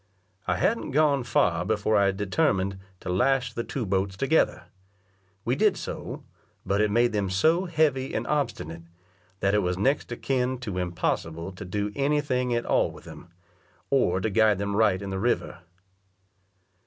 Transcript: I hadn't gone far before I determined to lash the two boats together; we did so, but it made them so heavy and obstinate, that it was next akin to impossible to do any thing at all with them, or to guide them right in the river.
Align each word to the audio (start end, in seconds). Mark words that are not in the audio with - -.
I 0.47 0.55
hadn't 0.57 0.93
gone 0.93 1.23
far 1.23 1.63
before 1.63 1.95
I 1.95 2.09
determined 2.09 2.79
to 3.01 3.09
lash 3.09 3.53
the 3.53 3.63
two 3.63 3.85
boats 3.85 4.17
together; 4.17 4.63
we 5.45 5.55
did 5.55 5.77
so, 5.77 6.23
but 6.65 6.81
it 6.81 6.89
made 6.89 7.11
them 7.13 7.29
so 7.29 7.65
heavy 7.65 8.15
and 8.15 8.25
obstinate, 8.25 8.81
that 9.41 9.53
it 9.53 9.59
was 9.59 9.77
next 9.77 10.11
akin 10.11 10.57
to 10.61 10.79
impossible 10.79 11.51
to 11.51 11.65
do 11.65 11.91
any 11.95 12.19
thing 12.19 12.51
at 12.55 12.65
all 12.65 12.89
with 12.89 13.03
them, 13.03 13.27
or 13.91 14.19
to 14.19 14.31
guide 14.31 14.57
them 14.57 14.75
right 14.75 15.03
in 15.03 15.11
the 15.11 15.19
river. 15.19 15.59